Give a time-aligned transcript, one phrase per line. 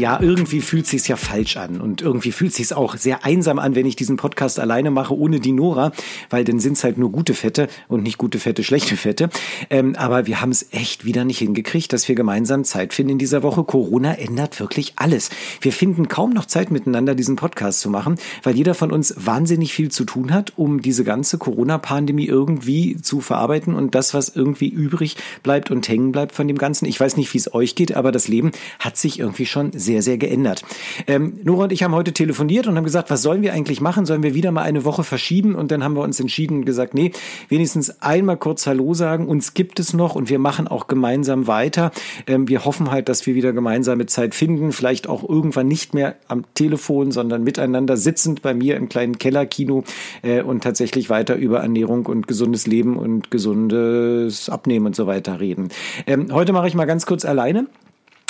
[0.00, 3.74] ja, irgendwie fühlt sich's ja falsch an und irgendwie fühlt sich's auch sehr einsam an,
[3.74, 5.92] wenn ich diesen Podcast alleine mache ohne die Nora,
[6.30, 9.28] weil dann sind's halt nur gute Fette und nicht gute Fette, schlechte Fette.
[9.68, 13.18] Ähm, aber wir haben es echt wieder nicht hingekriegt, dass wir gemeinsam Zeit finden in
[13.18, 13.62] dieser Woche.
[13.62, 15.28] Corona ändert wirklich alles.
[15.60, 19.74] Wir finden kaum noch Zeit miteinander, diesen Podcast zu machen, weil jeder von uns wahnsinnig
[19.74, 24.68] viel zu tun hat, um diese ganze Corona-Pandemie irgendwie zu verarbeiten und das, was irgendwie
[24.68, 26.86] übrig bleibt und hängen bleibt von dem Ganzen.
[26.86, 29.89] Ich weiß nicht, wie es euch geht, aber das Leben hat sich irgendwie schon sehr
[29.90, 30.62] sehr, sehr geändert.
[31.08, 34.06] Ähm, Nora und ich haben heute telefoniert und haben gesagt, was sollen wir eigentlich machen?
[34.06, 35.56] Sollen wir wieder mal eine Woche verschieben?
[35.56, 37.10] Und dann haben wir uns entschieden und gesagt, nee,
[37.48, 39.26] wenigstens einmal kurz Hallo sagen.
[39.26, 41.90] Uns gibt es noch und wir machen auch gemeinsam weiter.
[42.28, 44.70] Ähm, wir hoffen halt, dass wir wieder gemeinsame Zeit finden.
[44.70, 49.82] Vielleicht auch irgendwann nicht mehr am Telefon, sondern miteinander sitzend bei mir im kleinen Kellerkino
[50.22, 55.40] äh, und tatsächlich weiter über Ernährung und gesundes Leben und gesundes Abnehmen und so weiter
[55.40, 55.70] reden.
[56.06, 57.66] Ähm, heute mache ich mal ganz kurz alleine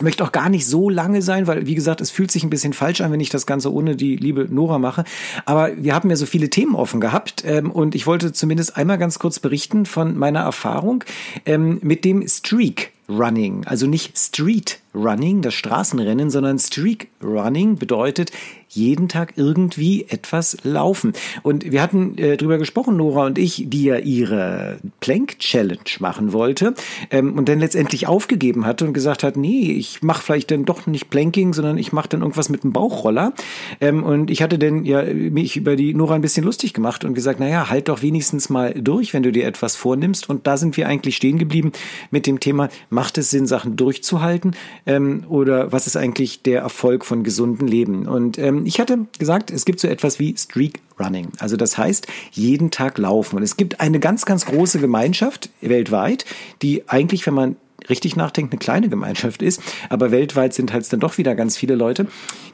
[0.00, 2.72] möchte auch gar nicht so lange sein, weil, wie gesagt, es fühlt sich ein bisschen
[2.72, 5.04] falsch an, wenn ich das Ganze ohne die liebe Nora mache.
[5.44, 8.98] Aber wir haben ja so viele Themen offen gehabt ähm, und ich wollte zumindest einmal
[8.98, 11.04] ganz kurz berichten von meiner Erfahrung
[11.46, 13.64] ähm, mit dem Streak Running.
[13.66, 18.32] Also nicht Street Running, das Straßenrennen, sondern Streak Running bedeutet
[18.74, 21.12] jeden Tag irgendwie etwas laufen.
[21.42, 26.32] Und wir hatten äh, drüber gesprochen, Nora und ich, die ja ihre Plank Challenge machen
[26.32, 26.74] wollte
[27.10, 30.86] ähm, und dann letztendlich aufgegeben hatte und gesagt hat, nee, ich mache vielleicht dann doch
[30.86, 33.32] nicht Planking, sondern ich mache dann irgendwas mit dem Bauchroller.
[33.80, 37.14] Ähm, und ich hatte dann ja mich über die Nora ein bisschen lustig gemacht und
[37.14, 40.28] gesagt, naja, halt doch wenigstens mal durch, wenn du dir etwas vornimmst.
[40.28, 41.72] Und da sind wir eigentlich stehen geblieben
[42.10, 44.56] mit dem Thema, macht es Sinn, Sachen durchzuhalten?
[44.86, 48.06] Ähm, oder was ist eigentlich der Erfolg von gesunden Leben?
[48.06, 51.28] Und ähm, ich hatte gesagt, es gibt so etwas wie Streak Running.
[51.38, 53.36] Also das heißt, jeden Tag laufen.
[53.36, 56.24] Und es gibt eine ganz, ganz große Gemeinschaft weltweit,
[56.62, 57.56] die eigentlich, wenn man
[57.88, 59.62] richtig nachdenkt, eine kleine Gemeinschaft ist.
[59.88, 62.06] Aber weltweit sind halt dann doch wieder ganz viele Leute,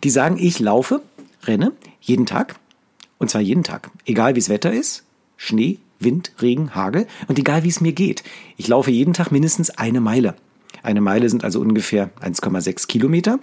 [0.04, 1.02] die sagen, ich laufe,
[1.44, 2.56] renne jeden Tag.
[3.18, 3.90] Und zwar jeden Tag.
[4.06, 5.04] Egal wie es Wetter ist,
[5.36, 8.22] Schnee, Wind, Regen, Hagel und egal wie es mir geht.
[8.56, 10.34] Ich laufe jeden Tag mindestens eine Meile.
[10.82, 13.38] Eine Meile sind also ungefähr 1,6 Kilometer.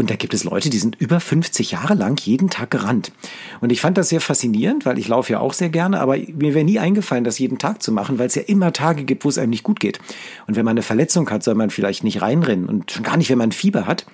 [0.00, 3.12] Und da gibt es Leute, die sind über 50 Jahre lang jeden Tag gerannt.
[3.60, 6.54] Und ich fand das sehr faszinierend, weil ich laufe ja auch sehr gerne, aber mir
[6.54, 9.28] wäre nie eingefallen, das jeden Tag zu machen, weil es ja immer Tage gibt, wo
[9.28, 9.98] es einem nicht gut geht.
[10.46, 13.28] Und wenn man eine Verletzung hat, soll man vielleicht nicht reinrennen und schon gar nicht,
[13.28, 14.06] wenn man Fieber hat.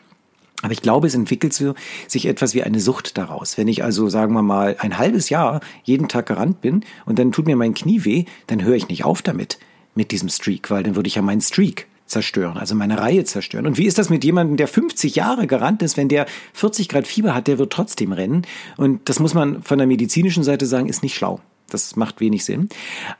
[0.63, 1.53] Aber ich glaube, es entwickelt
[2.09, 3.57] sich etwas wie eine Sucht daraus.
[3.57, 7.31] Wenn ich also, sagen wir mal, ein halbes Jahr jeden Tag gerannt bin und dann
[7.31, 9.61] tut mir mein Knie weh, dann höre ich nicht auf damit,
[9.95, 13.67] mit diesem Streak, weil dann würde ich ja meinen Streak zerstören, also meine Reihe zerstören.
[13.67, 17.07] Und wie ist das mit jemandem, der 50 Jahre gerannt ist, wenn der 40 Grad
[17.07, 18.43] Fieber hat, der wird trotzdem rennen?
[18.77, 21.41] Und das muss man von der medizinischen Seite sagen, ist nicht schlau.
[21.71, 22.69] Das macht wenig Sinn.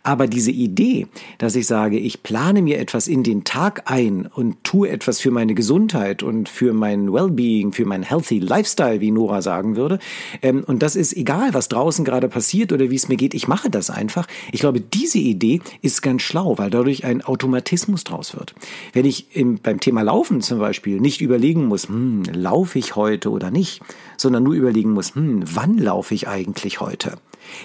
[0.05, 1.09] Aber diese Idee,
[1.39, 5.33] dass ich sage, ich plane mir etwas in den Tag ein und tue etwas für
[5.33, 9.99] meine Gesundheit und für mein Wellbeing, für mein Healthy Lifestyle, wie Nora sagen würde,
[10.43, 13.49] ähm, und das ist egal, was draußen gerade passiert oder wie es mir geht, ich
[13.49, 14.29] mache das einfach.
[14.53, 18.55] Ich glaube, diese Idee ist ganz schlau, weil dadurch ein Automatismus draus wird.
[18.93, 23.31] Wenn ich im, beim Thema Laufen zum Beispiel nicht überlegen muss, hm, laufe ich heute
[23.31, 23.81] oder nicht,
[24.17, 27.19] sondern nur überlegen muss, hm, wann laufe ich eigentlich heute?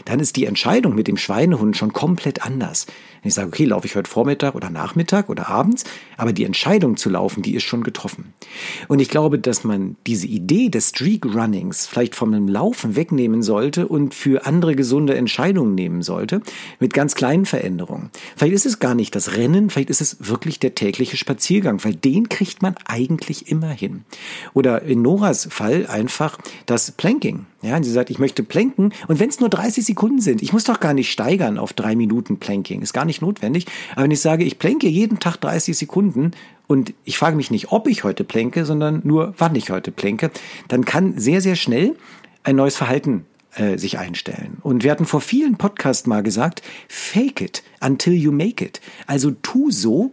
[0.05, 2.87] dann ist die Entscheidung mit dem Schweinehund schon komplett anders.
[3.23, 5.83] Ich sage, okay, laufe ich heute Vormittag oder Nachmittag oder abends,
[6.17, 8.33] aber die Entscheidung zu laufen, die ist schon getroffen.
[8.87, 13.87] Und ich glaube, dass man diese Idee des Streak Runnings vielleicht vom Laufen wegnehmen sollte
[13.87, 16.41] und für andere gesunde Entscheidungen nehmen sollte,
[16.79, 18.09] mit ganz kleinen Veränderungen.
[18.35, 21.93] Vielleicht ist es gar nicht das Rennen, vielleicht ist es wirklich der tägliche Spaziergang, weil
[21.93, 24.03] den kriegt man eigentlich immer hin.
[24.53, 27.45] Oder in Noras Fall einfach das Planking.
[27.61, 30.60] Ja, sie sagt, ich möchte planken und wenn es nur 30 Sekunden sind, ich muss
[30.69, 33.65] doch gar nicht steigern auf drei Minuten Planking, ist gar nicht notwendig.
[33.93, 36.31] Aber wenn ich sage, ich plänke jeden Tag 30 Sekunden
[36.67, 40.31] und ich frage mich nicht, ob ich heute plänke, sondern nur, wann ich heute plänke,
[40.67, 41.95] dann kann sehr, sehr schnell
[42.43, 43.25] ein neues Verhalten
[43.55, 44.57] äh, sich einstellen.
[44.61, 48.81] Und wir hatten vor vielen Podcasts mal gesagt, fake it until you make it.
[49.07, 50.11] Also tu so,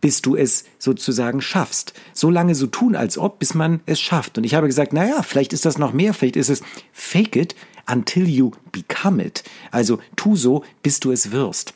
[0.00, 1.92] bis du es sozusagen schaffst.
[2.12, 4.38] So lange so tun, als ob, bis man es schafft.
[4.38, 6.62] Und ich habe gesagt, naja, vielleicht ist das noch mehr, vielleicht ist es
[6.92, 7.56] fake it
[7.88, 9.42] until you become it.
[9.70, 11.74] Also tu so, bis du es wirst.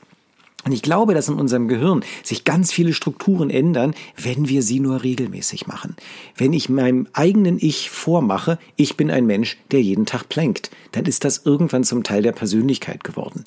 [0.65, 4.79] Und ich glaube, dass in unserem Gehirn sich ganz viele Strukturen ändern, wenn wir sie
[4.79, 5.97] nur regelmäßig machen.
[6.37, 11.07] Wenn ich meinem eigenen Ich vormache, ich bin ein Mensch, der jeden Tag plankt, dann
[11.07, 13.43] ist das irgendwann zum Teil der Persönlichkeit geworden.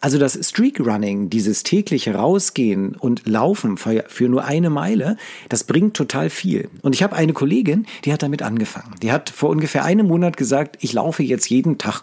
[0.00, 5.16] Also das Streak Running, dieses tägliche Rausgehen und Laufen für, für, nur eine Meile,
[5.48, 6.68] das bringt total viel.
[6.82, 8.94] Und ich habe eine Kollegin, die hat damit angefangen.
[9.02, 12.02] Die hat vor ungefähr einem Monat gesagt, ich laufe jetzt jeden Tag.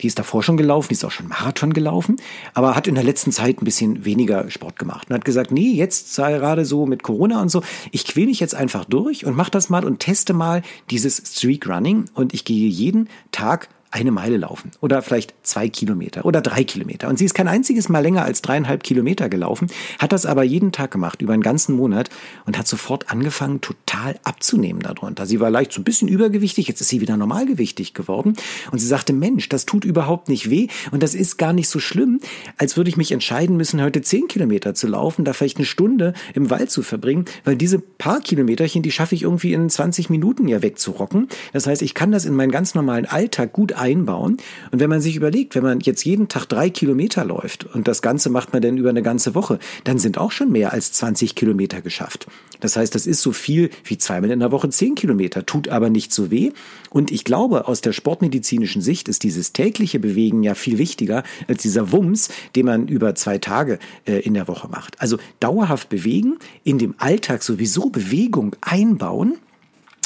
[0.00, 2.16] Die ist davor schon gelaufen, die ist auch schon Marathon gelaufen,
[2.54, 5.72] aber hat in der letzten Zeit ein bisschen weniger Sport gemacht und hat gesagt, nee,
[5.72, 9.36] jetzt sei gerade so mit Corona und so, ich quäl mich jetzt einfach durch und
[9.36, 14.12] mach das mal und teste mal dieses Streak Running und ich gehe jeden Tag eine
[14.12, 17.08] Meile laufen oder vielleicht zwei Kilometer oder drei Kilometer.
[17.08, 20.70] Und sie ist kein einziges Mal länger als dreieinhalb Kilometer gelaufen, hat das aber jeden
[20.70, 22.08] Tag gemacht, über einen ganzen Monat
[22.46, 25.26] und hat sofort angefangen, total abzunehmen darunter.
[25.26, 28.36] Sie war leicht so ein bisschen übergewichtig, jetzt ist sie wieder normalgewichtig geworden
[28.70, 31.80] und sie sagte, Mensch, das tut überhaupt nicht weh und das ist gar nicht so
[31.80, 32.20] schlimm,
[32.58, 36.14] als würde ich mich entscheiden müssen, heute zehn Kilometer zu laufen, da vielleicht eine Stunde
[36.34, 40.46] im Wald zu verbringen, weil diese paar Kilometerchen, die schaffe ich irgendwie in 20 Minuten
[40.46, 41.28] ja wegzurocken.
[41.52, 44.36] Das heißt, ich kann das in meinen ganz normalen Alltag gut einbauen.
[44.70, 48.02] Und wenn man sich überlegt, wenn man jetzt jeden Tag drei Kilometer läuft und das
[48.02, 51.34] Ganze macht man dann über eine ganze Woche, dann sind auch schon mehr als 20
[51.34, 52.26] Kilometer geschafft.
[52.60, 55.90] Das heißt, das ist so viel wie zweimal in der Woche zehn Kilometer, tut aber
[55.90, 56.52] nicht so weh.
[56.90, 61.62] Und ich glaube, aus der sportmedizinischen Sicht ist dieses tägliche Bewegen ja viel wichtiger als
[61.62, 65.00] dieser Wumms, den man über zwei Tage äh, in der Woche macht.
[65.00, 69.38] Also dauerhaft bewegen, in dem Alltag sowieso Bewegung einbauen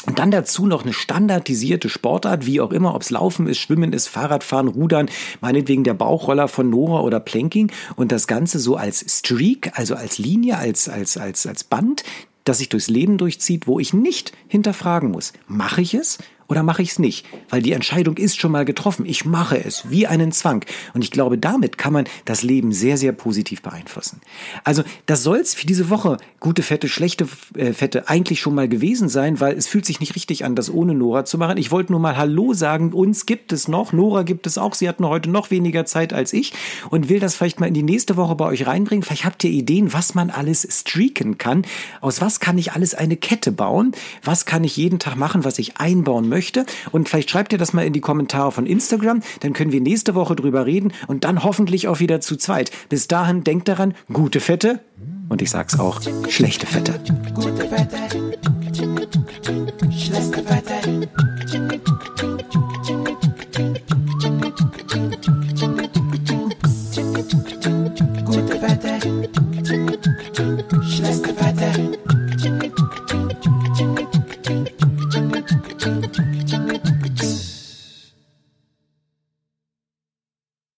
[0.06, 3.92] und dann dazu noch eine standardisierte Sportart, wie auch immer, ob es Laufen ist, Schwimmen
[3.92, 5.08] ist, Fahrradfahren, Rudern,
[5.40, 10.18] meinetwegen der Bauchroller von Nora oder Planking und das Ganze so als Streak, also als
[10.18, 12.04] Linie, als, als, als, als Band,
[12.44, 15.32] das sich durchs Leben durchzieht, wo ich nicht hinterfragen muss.
[15.46, 16.18] Mache ich es
[16.48, 17.26] oder mache ich es nicht?
[17.48, 19.06] Weil die Entscheidung ist schon mal getroffen.
[19.06, 20.64] Ich mache es wie einen Zwang.
[20.92, 24.20] Und ich glaube, damit kann man das Leben sehr, sehr positiv beeinflussen.
[24.62, 27.26] Also das soll's für diese Woche, gute Fette, schlechte
[27.56, 30.72] äh, Fette, eigentlich schon mal gewesen sein, weil es fühlt sich nicht richtig an, das
[30.72, 31.56] ohne Nora zu machen.
[31.56, 32.92] Ich wollte nur mal Hallo sagen.
[32.92, 33.92] Uns gibt es noch.
[33.92, 34.74] Nora gibt es auch.
[34.74, 36.52] Sie hat nur heute noch weniger Zeit als ich
[36.90, 39.02] und will das vielleicht mal in die nächste Woche bei euch reinbringen.
[39.02, 41.64] Vielleicht habt ihr Ideen, was man alles streaken kann.
[42.00, 43.92] Aus was kann ich alles eine Kette bauen?
[44.22, 46.33] Was kann ich jeden Tag machen, was ich einbauen möchte?
[46.34, 46.66] Möchte.
[46.90, 49.22] Und vielleicht schreibt ihr das mal in die Kommentare von Instagram.
[49.40, 52.72] Dann können wir nächste Woche drüber reden und dann hoffentlich auch wieder zu zweit.
[52.88, 54.80] Bis dahin denkt daran, gute Fette
[55.28, 57.00] und ich sag's auch, schlechte Fette.
[57.34, 57.98] Gute Fette,
[59.90, 60.53] schlechte Fette.